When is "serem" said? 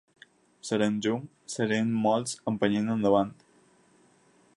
0.69-0.95, 1.55-1.91